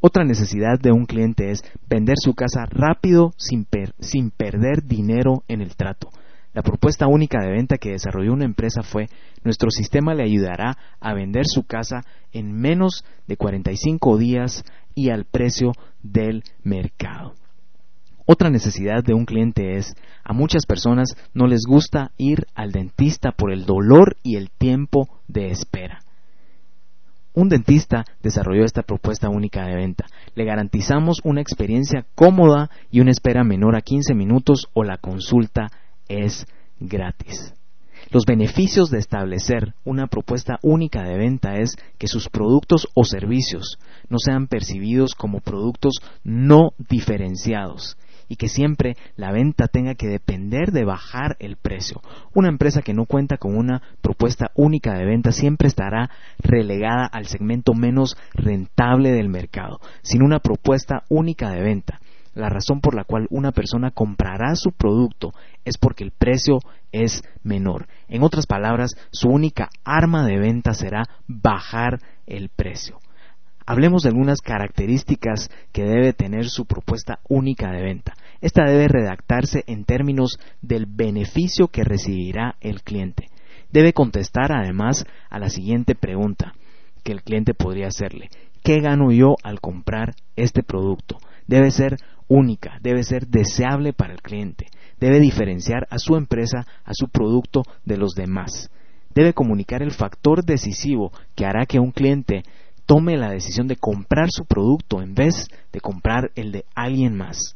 Otra 0.00 0.24
necesidad 0.24 0.78
de 0.78 0.92
un 0.92 1.06
cliente 1.06 1.50
es 1.50 1.64
vender 1.88 2.14
su 2.22 2.34
casa 2.34 2.66
rápido 2.70 3.32
sin, 3.36 3.66
sin, 3.98 4.30
perder 4.30 4.84
dinero 4.84 5.42
en 5.48 5.60
el 5.60 5.74
trato. 5.74 6.08
La 6.54 6.62
propuesta 6.62 7.08
única 7.08 7.40
de 7.40 7.50
venta 7.50 7.78
que 7.78 7.90
desarrolló 7.90 8.32
una 8.32 8.44
empresa 8.44 8.82
fue 8.82 9.08
nuestro 9.42 9.70
sistema 9.70 10.14
le 10.14 10.22
ayudará 10.22 10.78
a 11.00 11.14
vender 11.14 11.46
su 11.46 11.64
casa 11.64 12.04
en 12.32 12.52
menos 12.52 13.04
de 13.26 13.36
45 13.36 14.18
días 14.18 14.64
y 14.94 15.10
al 15.10 15.24
precio 15.24 15.72
del 16.02 16.44
mercado. 16.62 17.34
Otra 18.24 18.50
necesidad 18.50 19.02
de 19.02 19.14
un 19.14 19.24
cliente 19.24 19.78
es, 19.78 19.94
a 20.22 20.32
muchas 20.32 20.64
personas 20.64 21.16
no 21.34 21.46
les 21.46 21.62
gusta 21.66 22.12
ir 22.18 22.46
al 22.54 22.70
dentista 22.70 23.32
por 23.32 23.52
el 23.52 23.64
dolor 23.64 24.16
y 24.22 24.36
el 24.36 24.50
tiempo 24.50 25.08
de 25.26 25.50
espera. 25.50 26.00
Un 27.38 27.48
dentista 27.48 28.04
desarrolló 28.20 28.64
esta 28.64 28.82
propuesta 28.82 29.28
única 29.28 29.64
de 29.64 29.76
venta. 29.76 30.06
Le 30.34 30.44
garantizamos 30.44 31.20
una 31.22 31.40
experiencia 31.40 32.04
cómoda 32.16 32.68
y 32.90 32.98
una 32.98 33.12
espera 33.12 33.44
menor 33.44 33.76
a 33.76 33.80
15 33.80 34.12
minutos 34.12 34.66
o 34.74 34.82
la 34.82 34.96
consulta 34.96 35.70
es 36.08 36.48
gratis. 36.80 37.54
Los 38.10 38.24
beneficios 38.26 38.90
de 38.90 38.98
establecer 38.98 39.74
una 39.84 40.08
propuesta 40.08 40.58
única 40.62 41.04
de 41.04 41.16
venta 41.16 41.54
es 41.54 41.76
que 41.96 42.08
sus 42.08 42.28
productos 42.28 42.88
o 42.94 43.04
servicios 43.04 43.78
no 44.08 44.18
sean 44.18 44.48
percibidos 44.48 45.14
como 45.14 45.38
productos 45.38 46.00
no 46.24 46.70
diferenciados 46.88 47.96
y 48.28 48.36
que 48.36 48.48
siempre 48.48 48.96
la 49.16 49.32
venta 49.32 49.66
tenga 49.68 49.94
que 49.94 50.06
depender 50.06 50.72
de 50.72 50.84
bajar 50.84 51.36
el 51.40 51.56
precio. 51.56 52.00
Una 52.34 52.48
empresa 52.48 52.82
que 52.82 52.94
no 52.94 53.06
cuenta 53.06 53.38
con 53.38 53.56
una 53.56 53.82
propuesta 54.00 54.50
única 54.54 54.94
de 54.94 55.04
venta 55.04 55.32
siempre 55.32 55.68
estará 55.68 56.10
relegada 56.38 57.06
al 57.06 57.26
segmento 57.26 57.74
menos 57.74 58.16
rentable 58.34 59.12
del 59.12 59.28
mercado, 59.28 59.80
sin 60.02 60.22
una 60.22 60.40
propuesta 60.40 61.04
única 61.08 61.50
de 61.50 61.62
venta. 61.62 62.00
La 62.34 62.48
razón 62.48 62.80
por 62.80 62.94
la 62.94 63.02
cual 63.02 63.26
una 63.30 63.50
persona 63.50 63.90
comprará 63.90 64.54
su 64.54 64.70
producto 64.70 65.32
es 65.64 65.76
porque 65.76 66.04
el 66.04 66.12
precio 66.12 66.60
es 66.92 67.24
menor. 67.42 67.88
En 68.06 68.22
otras 68.22 68.46
palabras, 68.46 68.94
su 69.10 69.28
única 69.28 69.68
arma 69.84 70.24
de 70.24 70.38
venta 70.38 70.72
será 70.72 71.02
bajar 71.26 71.98
el 72.26 72.48
precio. 72.48 73.00
Hablemos 73.70 74.02
de 74.02 74.08
algunas 74.08 74.40
características 74.40 75.50
que 75.72 75.82
debe 75.82 76.14
tener 76.14 76.48
su 76.48 76.64
propuesta 76.64 77.18
única 77.28 77.70
de 77.70 77.82
venta. 77.82 78.14
Esta 78.40 78.64
debe 78.64 78.88
redactarse 78.88 79.62
en 79.66 79.84
términos 79.84 80.38
del 80.62 80.86
beneficio 80.86 81.68
que 81.68 81.84
recibirá 81.84 82.56
el 82.62 82.80
cliente. 82.80 83.26
Debe 83.70 83.92
contestar 83.92 84.52
además 84.52 85.04
a 85.28 85.38
la 85.38 85.50
siguiente 85.50 85.94
pregunta 85.94 86.54
que 87.04 87.12
el 87.12 87.22
cliente 87.22 87.52
podría 87.52 87.88
hacerle. 87.88 88.30
¿Qué 88.64 88.80
gano 88.80 89.12
yo 89.12 89.36
al 89.42 89.60
comprar 89.60 90.14
este 90.34 90.62
producto? 90.62 91.18
Debe 91.46 91.70
ser 91.70 91.98
única, 92.26 92.78
debe 92.80 93.02
ser 93.02 93.26
deseable 93.26 93.92
para 93.92 94.14
el 94.14 94.22
cliente, 94.22 94.68
debe 94.98 95.20
diferenciar 95.20 95.86
a 95.90 95.98
su 95.98 96.16
empresa, 96.16 96.66
a 96.84 96.92
su 96.94 97.08
producto 97.10 97.64
de 97.84 97.98
los 97.98 98.14
demás. 98.14 98.70
Debe 99.14 99.34
comunicar 99.34 99.82
el 99.82 99.90
factor 99.90 100.42
decisivo 100.42 101.12
que 101.34 101.44
hará 101.44 101.66
que 101.66 101.80
un 101.80 101.90
cliente 101.90 102.44
tome 102.88 103.18
la 103.18 103.30
decisión 103.30 103.68
de 103.68 103.76
comprar 103.76 104.30
su 104.30 104.46
producto 104.46 105.02
en 105.02 105.14
vez 105.14 105.48
de 105.72 105.80
comprar 105.80 106.30
el 106.36 106.52
de 106.52 106.64
alguien 106.74 107.14
más. 107.14 107.54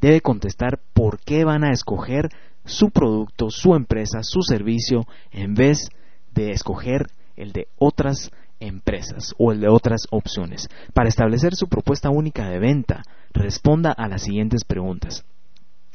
Debe 0.00 0.20
contestar 0.20 0.78
por 0.94 1.18
qué 1.18 1.44
van 1.44 1.64
a 1.64 1.72
escoger 1.72 2.28
su 2.64 2.90
producto, 2.90 3.50
su 3.50 3.74
empresa, 3.74 4.22
su 4.22 4.42
servicio, 4.42 5.04
en 5.32 5.54
vez 5.54 5.88
de 6.32 6.52
escoger 6.52 7.08
el 7.34 7.50
de 7.50 7.66
otras 7.76 8.30
empresas 8.60 9.34
o 9.36 9.50
el 9.50 9.60
de 9.60 9.68
otras 9.68 10.02
opciones. 10.12 10.68
Para 10.94 11.08
establecer 11.08 11.56
su 11.56 11.66
propuesta 11.66 12.10
única 12.10 12.48
de 12.48 12.60
venta, 12.60 13.02
responda 13.32 13.90
a 13.90 14.06
las 14.06 14.22
siguientes 14.22 14.62
preguntas. 14.62 15.24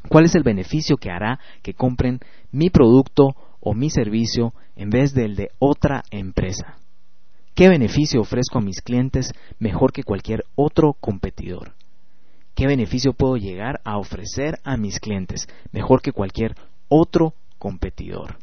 ¿Cuál 0.10 0.26
es 0.26 0.36
el 0.36 0.44
beneficio 0.44 0.98
que 0.98 1.10
hará 1.10 1.40
que 1.62 1.74
compren 1.74 2.20
mi 2.52 2.70
producto 2.70 3.30
o 3.62 3.74
mi 3.74 3.90
servicio 3.90 4.54
en 4.76 4.90
vez 4.90 5.14
del 5.14 5.38
de 5.38 5.52
otra 5.58 6.04
empresa? 6.12 6.78
¿Qué 7.58 7.70
beneficio 7.70 8.22
ofrezco 8.22 8.60
a 8.60 8.62
mis 8.62 8.82
clientes 8.82 9.34
mejor 9.58 9.92
que 9.92 10.04
cualquier 10.04 10.44
otro 10.54 10.94
competidor? 10.94 11.74
¿Qué 12.54 12.68
beneficio 12.68 13.14
puedo 13.14 13.36
llegar 13.36 13.82
a 13.84 13.98
ofrecer 13.98 14.60
a 14.64 14.78
mis 14.78 15.00
clientes 15.00 15.48
mejor 15.72 16.04
que 16.04 16.12
cualquier 16.12 16.56
otro 16.88 17.34
competidor? 17.58 18.38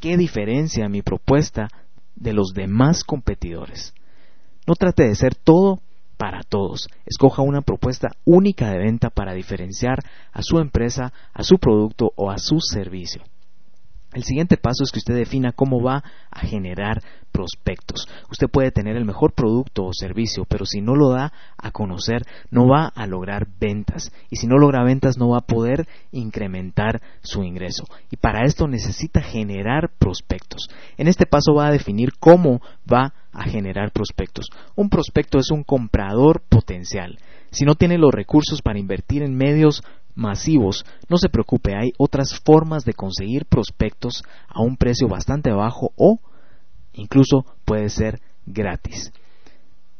¿Qué 0.00 0.18
diferencia 0.18 0.86
mi 0.90 1.00
propuesta 1.00 1.68
de 2.14 2.34
los 2.34 2.48
demás 2.52 3.04
competidores? 3.04 3.94
No 4.66 4.74
trate 4.74 5.04
de 5.04 5.14
ser 5.14 5.34
todo 5.34 5.80
para 6.18 6.42
todos. 6.42 6.88
Escoja 7.06 7.40
una 7.40 7.62
propuesta 7.62 8.08
única 8.26 8.70
de 8.70 8.80
venta 8.80 9.08
para 9.08 9.32
diferenciar 9.32 10.00
a 10.30 10.42
su 10.42 10.58
empresa, 10.58 11.14
a 11.32 11.42
su 11.42 11.56
producto 11.56 12.12
o 12.16 12.30
a 12.30 12.36
su 12.36 12.60
servicio. 12.60 13.22
El 14.18 14.24
siguiente 14.24 14.56
paso 14.56 14.82
es 14.82 14.90
que 14.90 14.98
usted 14.98 15.14
defina 15.14 15.52
cómo 15.52 15.80
va 15.80 16.02
a 16.32 16.40
generar 16.40 17.00
prospectos. 17.30 18.08
Usted 18.28 18.48
puede 18.48 18.72
tener 18.72 18.96
el 18.96 19.04
mejor 19.04 19.32
producto 19.32 19.84
o 19.84 19.92
servicio, 19.92 20.44
pero 20.44 20.66
si 20.66 20.80
no 20.80 20.96
lo 20.96 21.10
da 21.10 21.32
a 21.56 21.70
conocer, 21.70 22.22
no 22.50 22.66
va 22.66 22.86
a 22.86 23.06
lograr 23.06 23.46
ventas. 23.60 24.10
Y 24.28 24.34
si 24.34 24.48
no 24.48 24.58
logra 24.58 24.82
ventas, 24.82 25.18
no 25.18 25.28
va 25.28 25.38
a 25.38 25.46
poder 25.46 25.86
incrementar 26.10 27.00
su 27.22 27.44
ingreso. 27.44 27.84
Y 28.10 28.16
para 28.16 28.44
esto 28.44 28.66
necesita 28.66 29.22
generar 29.22 29.92
prospectos. 30.00 30.68
En 30.96 31.06
este 31.06 31.24
paso 31.24 31.54
va 31.54 31.68
a 31.68 31.72
definir 31.72 32.14
cómo 32.18 32.60
va 32.92 33.14
a 33.32 33.44
generar 33.44 33.92
prospectos. 33.92 34.46
Un 34.74 34.88
prospecto 34.88 35.38
es 35.38 35.52
un 35.52 35.62
comprador 35.62 36.42
potencial. 36.48 37.20
Si 37.52 37.64
no 37.64 37.76
tiene 37.76 37.98
los 37.98 38.12
recursos 38.12 38.62
para 38.62 38.80
invertir 38.80 39.22
en 39.22 39.36
medios 39.36 39.84
masivos, 40.18 40.84
no 41.08 41.16
se 41.16 41.28
preocupe, 41.28 41.76
hay 41.76 41.92
otras 41.96 42.40
formas 42.44 42.84
de 42.84 42.92
conseguir 42.92 43.46
prospectos 43.46 44.24
a 44.48 44.60
un 44.60 44.76
precio 44.76 45.08
bastante 45.08 45.52
bajo 45.52 45.92
o 45.96 46.18
incluso 46.92 47.46
puede 47.64 47.88
ser 47.88 48.20
gratis. 48.44 49.12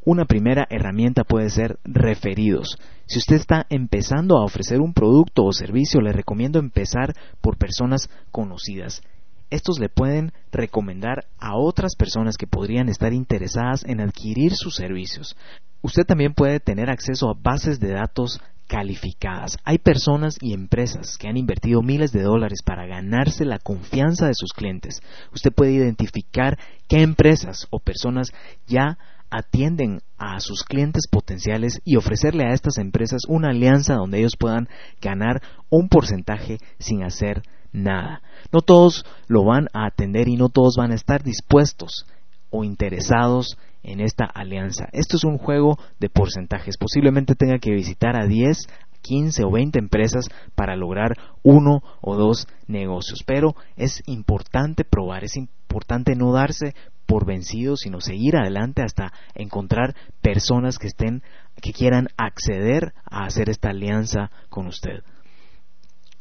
Una 0.04 0.24
primera 0.24 0.66
herramienta 0.70 1.22
puede 1.22 1.50
ser 1.50 1.78
referidos. 1.84 2.78
Si 3.06 3.18
usted 3.18 3.36
está 3.36 3.66
empezando 3.68 4.36
a 4.36 4.44
ofrecer 4.44 4.80
un 4.80 4.92
producto 4.92 5.44
o 5.44 5.52
servicio, 5.52 6.00
le 6.00 6.12
recomiendo 6.12 6.58
empezar 6.58 7.12
por 7.40 7.56
personas 7.56 8.10
conocidas. 8.32 9.02
Estos 9.50 9.78
le 9.78 9.88
pueden 9.88 10.32
recomendar 10.50 11.26
a 11.38 11.56
otras 11.56 11.94
personas 11.96 12.36
que 12.36 12.46
podrían 12.46 12.88
estar 12.88 13.12
interesadas 13.12 13.84
en 13.84 14.00
adquirir 14.00 14.52
sus 14.54 14.74
servicios. 14.74 15.36
Usted 15.80 16.04
también 16.04 16.34
puede 16.34 16.58
tener 16.58 16.90
acceso 16.90 17.30
a 17.30 17.38
bases 17.40 17.78
de 17.78 17.92
datos 17.92 18.40
calificadas. 18.68 19.56
Hay 19.64 19.78
personas 19.78 20.36
y 20.40 20.52
empresas 20.52 21.16
que 21.18 21.26
han 21.26 21.36
invertido 21.36 21.82
miles 21.82 22.12
de 22.12 22.22
dólares 22.22 22.60
para 22.64 22.86
ganarse 22.86 23.44
la 23.44 23.58
confianza 23.58 24.26
de 24.26 24.34
sus 24.34 24.52
clientes. 24.52 25.00
Usted 25.34 25.52
puede 25.52 25.72
identificar 25.72 26.58
qué 26.86 27.02
empresas 27.02 27.66
o 27.70 27.80
personas 27.80 28.30
ya 28.66 28.98
atienden 29.30 30.00
a 30.16 30.40
sus 30.40 30.62
clientes 30.64 31.06
potenciales 31.10 31.80
y 31.84 31.96
ofrecerle 31.96 32.44
a 32.44 32.52
estas 32.52 32.78
empresas 32.78 33.22
una 33.28 33.50
alianza 33.50 33.94
donde 33.94 34.18
ellos 34.18 34.36
puedan 34.38 34.68
ganar 35.00 35.42
un 35.70 35.88
porcentaje 35.88 36.58
sin 36.78 37.02
hacer 37.02 37.42
nada. 37.72 38.22
No 38.52 38.60
todos 38.60 39.04
lo 39.26 39.44
van 39.44 39.68
a 39.72 39.86
atender 39.86 40.28
y 40.28 40.36
no 40.36 40.48
todos 40.48 40.76
van 40.76 40.92
a 40.92 40.94
estar 40.94 41.22
dispuestos 41.22 42.06
o 42.50 42.64
interesados 42.64 43.58
en 43.82 44.00
esta 44.00 44.24
alianza. 44.24 44.88
Esto 44.92 45.16
es 45.16 45.24
un 45.24 45.38
juego 45.38 45.78
de 45.98 46.10
porcentajes. 46.10 46.76
Posiblemente 46.76 47.34
tenga 47.34 47.58
que 47.58 47.72
visitar 47.72 48.16
a 48.16 48.26
10, 48.26 48.66
15 49.02 49.44
o 49.44 49.50
20 49.50 49.78
empresas 49.78 50.26
para 50.54 50.76
lograr 50.76 51.14
uno 51.42 51.82
o 52.00 52.16
dos 52.16 52.46
negocios. 52.66 53.22
Pero 53.26 53.54
es 53.76 54.02
importante 54.06 54.84
probar, 54.84 55.24
es 55.24 55.36
importante 55.36 56.14
no 56.14 56.32
darse 56.32 56.74
por 57.06 57.24
vencido, 57.24 57.76
sino 57.76 58.00
seguir 58.00 58.36
adelante 58.36 58.82
hasta 58.82 59.12
encontrar 59.34 59.94
personas 60.20 60.78
que 60.78 60.88
estén 60.88 61.22
que 61.62 61.72
quieran 61.72 62.08
acceder 62.16 62.92
a 63.10 63.24
hacer 63.24 63.48
esta 63.48 63.70
alianza 63.70 64.30
con 64.50 64.66
usted. 64.66 65.02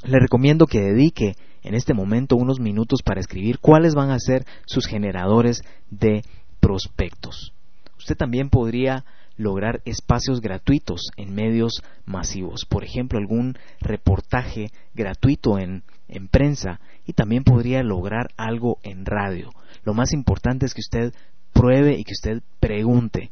Le 0.03 0.19
recomiendo 0.19 0.65
que 0.65 0.79
dedique 0.79 1.33
en 1.63 1.75
este 1.75 1.93
momento 1.93 2.37
unos 2.37 2.59
minutos 2.59 3.01
para 3.03 3.19
escribir 3.19 3.59
cuáles 3.59 3.95
van 3.95 4.11
a 4.11 4.19
ser 4.19 4.45
sus 4.65 4.87
generadores 4.87 5.61
de 5.89 6.21
prospectos. 6.67 7.53
Usted 7.97 8.17
también 8.17 8.49
podría 8.49 9.05
lograr 9.37 9.81
espacios 9.85 10.41
gratuitos 10.41 10.99
en 11.15 11.33
medios 11.33 11.81
masivos, 12.05 12.65
por 12.67 12.83
ejemplo, 12.83 13.19
algún 13.19 13.57
reportaje 13.79 14.71
gratuito 14.93 15.59
en, 15.59 15.83
en, 16.09 16.27
prensa 16.27 16.81
y 17.05 17.13
también 17.13 17.45
podría 17.45 17.83
lograr 17.83 18.31
algo 18.35 18.79
en 18.83 19.05
radio. 19.05 19.49
Lo 19.85 19.93
más 19.93 20.11
importante 20.11 20.65
es 20.65 20.73
que 20.73 20.81
usted 20.81 21.13
pruebe 21.53 21.97
y 21.97 22.03
que 22.03 22.11
usted 22.11 22.41
pregunte. 22.59 23.31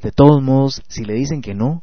De 0.00 0.10
todos 0.10 0.42
modos, 0.42 0.82
si 0.88 1.04
le 1.04 1.12
dicen 1.12 1.42
que 1.42 1.54
no, 1.54 1.82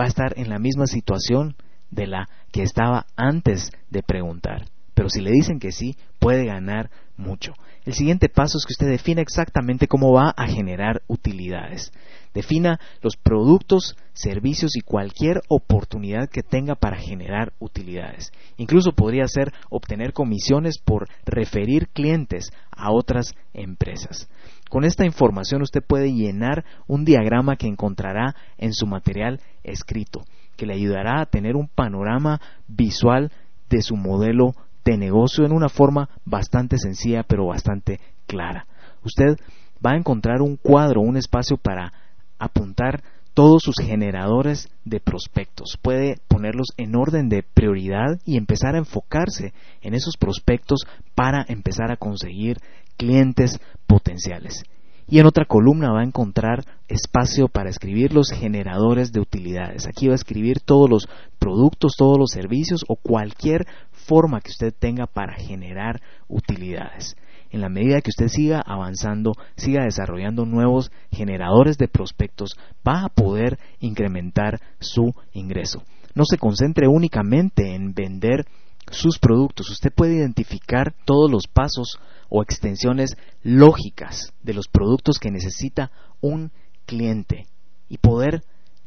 va 0.00 0.04
a 0.04 0.08
estar 0.08 0.38
en 0.38 0.48
la 0.48 0.60
misma 0.60 0.86
situación 0.86 1.56
de 1.90 2.06
la 2.06 2.28
que 2.52 2.62
estaba 2.62 3.06
antes 3.16 3.72
de 3.90 4.04
preguntar. 4.04 4.66
Pero 4.94 5.10
si 5.10 5.22
le 5.22 5.32
dicen 5.32 5.58
que 5.58 5.72
sí, 5.72 5.96
puede 6.20 6.44
ganar 6.44 6.88
mucho. 7.18 7.52
El 7.84 7.94
siguiente 7.94 8.28
paso 8.28 8.58
es 8.58 8.64
que 8.64 8.72
usted 8.72 8.88
defina 8.88 9.20
exactamente 9.20 9.88
cómo 9.88 10.12
va 10.12 10.32
a 10.36 10.46
generar 10.46 11.02
utilidades. 11.06 11.92
Defina 12.34 12.78
los 13.02 13.16
productos, 13.16 13.96
servicios 14.12 14.76
y 14.76 14.80
cualquier 14.80 15.40
oportunidad 15.48 16.28
que 16.28 16.42
tenga 16.42 16.74
para 16.74 16.98
generar 16.98 17.52
utilidades. 17.58 18.30
Incluso 18.56 18.92
podría 18.92 19.26
ser 19.26 19.52
obtener 19.70 20.12
comisiones 20.12 20.78
por 20.78 21.08
referir 21.24 21.88
clientes 21.88 22.52
a 22.70 22.92
otras 22.92 23.34
empresas. 23.54 24.28
Con 24.70 24.84
esta 24.84 25.04
información 25.04 25.62
usted 25.62 25.82
puede 25.82 26.12
llenar 26.12 26.64
un 26.86 27.04
diagrama 27.04 27.56
que 27.56 27.66
encontrará 27.66 28.34
en 28.58 28.72
su 28.72 28.86
material 28.86 29.40
escrito, 29.64 30.24
que 30.56 30.66
le 30.66 30.74
ayudará 30.74 31.20
a 31.20 31.26
tener 31.26 31.56
un 31.56 31.68
panorama 31.68 32.40
visual 32.68 33.32
de 33.70 33.82
su 33.82 33.96
modelo 33.96 34.54
de 34.90 34.96
negocio 34.96 35.44
en 35.44 35.52
una 35.52 35.68
forma 35.68 36.08
bastante 36.24 36.78
sencilla 36.78 37.22
pero 37.22 37.46
bastante 37.46 38.00
clara. 38.26 38.66
Usted 39.04 39.36
va 39.84 39.92
a 39.92 39.96
encontrar 39.96 40.40
un 40.40 40.56
cuadro, 40.56 41.00
un 41.00 41.16
espacio 41.16 41.56
para 41.56 41.92
apuntar 42.38 43.02
todos 43.34 43.62
sus 43.62 43.76
generadores 43.76 44.68
de 44.84 44.98
prospectos. 44.98 45.78
Puede 45.80 46.16
ponerlos 46.26 46.68
en 46.76 46.96
orden 46.96 47.28
de 47.28 47.44
prioridad 47.44 48.18
y 48.24 48.36
empezar 48.36 48.74
a 48.74 48.78
enfocarse 48.78 49.52
en 49.80 49.94
esos 49.94 50.16
prospectos 50.16 50.80
para 51.14 51.44
empezar 51.48 51.92
a 51.92 51.96
conseguir 51.96 52.56
clientes 52.96 53.60
potenciales. 53.86 54.64
Y 55.10 55.20
en 55.20 55.26
otra 55.26 55.46
columna 55.46 55.92
va 55.92 56.00
a 56.00 56.04
encontrar 56.04 56.64
espacio 56.88 57.48
para 57.48 57.70
escribir 57.70 58.12
los 58.12 58.30
generadores 58.30 59.10
de 59.10 59.20
utilidades. 59.20 59.86
Aquí 59.86 60.06
va 60.06 60.12
a 60.12 60.16
escribir 60.16 60.60
todos 60.60 60.90
los 60.90 61.08
productos, 61.38 61.92
todos 61.96 62.18
los 62.18 62.30
servicios 62.30 62.84
o 62.88 62.96
cualquier 62.96 63.66
forma 64.08 64.40
que 64.40 64.50
usted 64.50 64.74
tenga 64.76 65.06
para 65.06 65.34
generar 65.34 66.00
utilidades. 66.28 67.14
En 67.50 67.60
la 67.60 67.68
medida 67.68 68.00
que 68.00 68.10
usted 68.10 68.28
siga 68.28 68.60
avanzando, 68.60 69.32
siga 69.56 69.84
desarrollando 69.84 70.44
nuevos 70.44 70.90
generadores 71.12 71.78
de 71.78 71.88
prospectos, 71.88 72.56
va 72.86 73.04
a 73.04 73.08
poder 73.08 73.58
incrementar 73.80 74.60
su 74.80 75.14
ingreso. 75.32 75.82
No 76.14 76.24
se 76.24 76.38
concentre 76.38 76.88
únicamente 76.88 77.74
en 77.74 77.94
vender 77.94 78.46
sus 78.90 79.18
productos. 79.18 79.70
Usted 79.70 79.92
puede 79.94 80.16
identificar 80.16 80.94
todos 81.04 81.30
los 81.30 81.46
pasos 81.46 81.98
o 82.28 82.42
extensiones 82.42 83.16
lógicas 83.42 84.32
de 84.42 84.54
los 84.54 84.68
productos 84.68 85.18
que 85.18 85.30
necesita 85.30 85.90
un 86.20 86.50
cliente 86.86 87.46
y 87.88 87.98
poder 87.98 88.42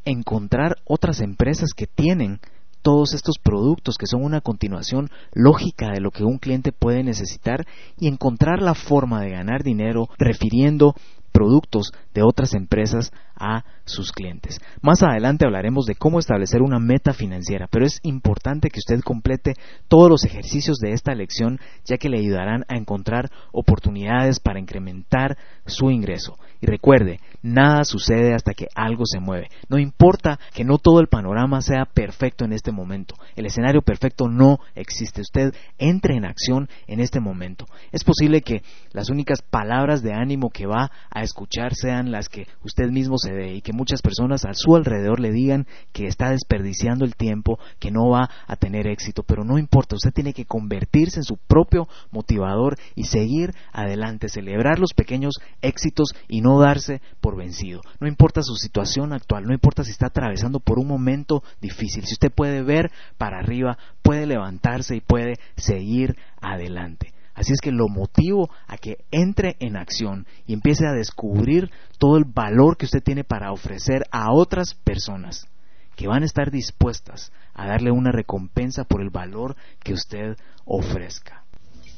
encontrar 0.06 0.78
otras 0.86 1.22
empresas 1.22 1.70
que 1.76 1.88
tienen 1.88 2.40
todos 2.82 3.14
estos 3.14 3.38
productos 3.38 3.96
que 3.98 4.08
son 4.08 4.24
una 4.24 4.42
continuación 4.42 5.10
lógica 5.34 5.90
de 5.92 6.02
lo 6.02 6.12
que 6.12 6.24
un 6.24 6.38
cliente 6.38 6.72
puede 6.72 7.04
necesitar 7.04 7.66
y 7.98 8.08
encontrar 8.08 8.62
la 8.62 8.74
forma 8.74 9.22
de 9.22 9.32
ganar 9.32 9.64
dinero 9.64 10.08
refiriendo 10.18 10.96
productos 11.32 11.92
de 12.14 12.24
otras 12.24 12.54
empresas 12.54 13.12
a 13.42 13.66
sus 13.86 14.12
clientes. 14.12 14.60
Más 14.82 15.02
adelante 15.02 15.46
hablaremos 15.46 15.86
de 15.86 15.96
cómo 15.96 16.20
establecer 16.20 16.62
una 16.62 16.80
meta 16.80 17.14
financiera, 17.14 17.68
pero 17.70 17.86
es 17.86 18.00
importante 18.04 18.70
que 18.70 18.80
usted 18.80 19.02
complete 19.02 19.56
todos 19.88 20.10
los 20.10 20.24
ejercicios 20.24 20.78
de 20.78 20.94
esta 20.94 21.16
lección 21.16 21.60
ya 21.84 21.98
que 21.98 22.08
le 22.08 22.20
ayudarán 22.20 22.64
a 22.70 22.78
encontrar 22.78 23.32
oportunidades 23.52 24.40
para 24.40 24.60
incrementar 24.60 25.38
su 25.66 25.90
ingreso. 25.90 26.38
Y 26.62 26.68
recuerde, 26.68 27.20
nada 27.42 27.84
sucede 27.84 28.36
hasta 28.36 28.54
que 28.54 28.68
algo 28.76 29.04
se 29.06 29.20
mueve. 29.20 29.50
No 29.68 29.80
importa 29.80 30.40
que 30.54 30.64
no 30.64 30.78
todo 30.78 31.00
el 31.00 31.08
panorama 31.08 31.62
sea 31.62 31.86
perfecto 31.86 32.46
en 32.46 32.54
este 32.54 32.72
momento. 32.72 33.16
El 33.36 33.48
escenario 33.48 33.82
perfecto 33.82 34.28
no 34.28 34.60
existe. 34.76 35.22
Usted 35.22 35.54
entre 35.80 36.16
en 36.16 36.26
acción 36.26 36.70
en 36.86 37.00
este 37.00 37.20
momento. 37.20 37.66
Es 37.92 38.04
posible 38.04 38.42
que 38.42 38.62
las 38.92 39.10
únicas 39.10 39.42
palabras 39.42 40.04
de 40.04 40.14
ánimo 40.14 40.52
que 40.52 40.68
va 40.68 40.92
a 41.10 41.24
escuchar 41.24 41.74
sean 41.74 42.12
las 42.12 42.30
que 42.30 42.46
usted 42.64 42.90
mismo 42.90 43.18
se 43.18 43.31
y 43.40 43.62
que 43.62 43.74
muchas 43.74 44.02
personas 44.02 44.46
a 44.46 44.54
su 44.54 44.76
alrededor 44.76 45.20
le 45.20 45.32
digan 45.32 45.68
que 45.92 46.08
está 46.08 46.32
desperdiciando 46.32 47.06
el 47.06 47.16
tiempo, 47.16 47.60
que 47.80 47.92
no 47.92 48.10
va 48.10 48.30
a 48.48 48.56
tener 48.56 48.88
éxito, 48.88 49.24
pero 49.24 49.44
no 49.44 49.58
importa, 49.58 49.96
usted 49.96 50.12
tiene 50.12 50.34
que 50.34 50.46
convertirse 50.46 51.20
en 51.20 51.24
su 51.24 51.38
propio 51.38 51.88
motivador 52.12 52.78
y 52.96 53.06
seguir 53.06 53.54
adelante, 53.72 54.30
celebrar 54.30 54.80
los 54.80 54.94
pequeños 54.94 55.36
éxitos 55.62 56.14
y 56.28 56.42
no 56.42 56.60
darse 56.60 57.02
por 57.20 57.38
vencido. 57.38 57.82
No 58.00 58.08
importa 58.08 58.42
su 58.44 58.56
situación 58.56 59.14
actual, 59.14 59.46
no 59.46 59.54
importa 59.54 59.84
si 59.84 59.92
está 59.92 60.08
atravesando 60.08 60.60
por 60.60 60.80
un 60.80 60.88
momento 60.88 61.44
difícil, 61.62 62.06
si 62.06 62.14
usted 62.14 62.32
puede 62.32 62.64
ver 62.64 62.92
para 63.18 63.40
arriba, 63.40 63.78
puede 64.02 64.26
levantarse 64.26 64.96
y 64.96 65.02
puede 65.02 65.36
seguir 65.56 66.16
adelante. 66.42 67.14
Así 67.34 67.54
es 67.54 67.62
que 67.62 67.72
lo 67.72 67.88
motivo 67.88 68.50
a 68.68 68.78
que 68.78 68.98
entre 69.12 69.56
en 69.60 69.78
acción 69.78 70.28
y 70.46 70.54
empiece 70.54 70.86
a 70.86 70.94
descubrir 70.94 71.72
todo 71.98 72.18
el 72.18 72.26
valor 72.26 72.78
que 72.78 72.86
usted 72.86 73.02
tiene 73.02 73.24
para 73.24 73.52
ofrecer 73.52 74.04
a 74.12 74.34
otras 74.34 74.74
personas 74.74 75.48
que 75.96 76.08
van 76.08 76.24
a 76.24 76.26
estar 76.26 76.52
dispuestas 76.52 77.32
a 77.54 77.68
darle 77.68 77.92
una 77.92 78.12
recompensa 78.12 78.84
por 78.84 79.02
el 79.02 79.10
valor 79.10 79.56
que 79.84 79.94
usted 79.94 80.36
ofrezca. 80.66 81.44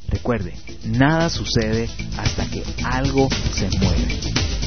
Recuerde, 0.09 0.53
nada 0.85 1.29
sucede 1.29 1.87
hasta 2.17 2.49
que 2.49 2.63
algo 2.83 3.29
se 3.53 3.69
mueve. 3.79 4.62